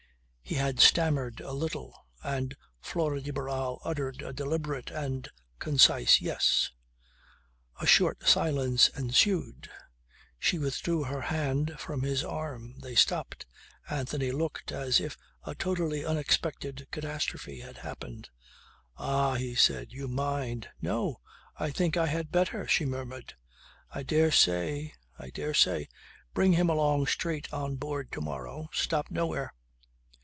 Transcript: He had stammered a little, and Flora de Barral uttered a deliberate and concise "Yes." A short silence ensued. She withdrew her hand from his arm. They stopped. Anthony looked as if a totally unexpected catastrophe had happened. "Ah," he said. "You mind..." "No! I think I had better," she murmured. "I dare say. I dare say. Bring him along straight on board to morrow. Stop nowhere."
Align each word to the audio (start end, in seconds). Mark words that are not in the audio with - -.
He 0.43 0.57
had 0.57 0.81
stammered 0.81 1.39
a 1.39 1.53
little, 1.53 1.97
and 2.25 2.57
Flora 2.81 3.21
de 3.21 3.31
Barral 3.31 3.79
uttered 3.85 4.21
a 4.21 4.33
deliberate 4.33 4.91
and 4.91 5.29
concise 5.59 6.19
"Yes." 6.19 6.71
A 7.79 7.85
short 7.85 8.27
silence 8.27 8.89
ensued. 8.89 9.69
She 10.37 10.59
withdrew 10.59 11.03
her 11.05 11.21
hand 11.21 11.79
from 11.79 12.01
his 12.01 12.25
arm. 12.25 12.75
They 12.81 12.95
stopped. 12.95 13.45
Anthony 13.89 14.33
looked 14.33 14.73
as 14.73 14.99
if 14.99 15.15
a 15.45 15.55
totally 15.55 16.03
unexpected 16.05 16.85
catastrophe 16.91 17.61
had 17.61 17.77
happened. 17.77 18.29
"Ah," 18.97 19.35
he 19.35 19.55
said. 19.55 19.93
"You 19.93 20.09
mind..." 20.09 20.67
"No! 20.81 21.21
I 21.55 21.69
think 21.71 21.95
I 21.95 22.07
had 22.07 22.29
better," 22.29 22.67
she 22.67 22.83
murmured. 22.85 23.35
"I 23.89 24.03
dare 24.03 24.31
say. 24.31 24.95
I 25.17 25.29
dare 25.29 25.53
say. 25.53 25.87
Bring 26.33 26.51
him 26.51 26.69
along 26.69 27.07
straight 27.07 27.51
on 27.53 27.77
board 27.77 28.11
to 28.11 28.19
morrow. 28.19 28.67
Stop 28.73 29.09
nowhere." 29.09 29.53